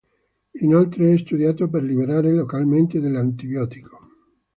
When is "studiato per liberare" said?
1.19-2.31